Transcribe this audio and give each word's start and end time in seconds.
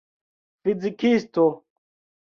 fizikisto 0.63 1.45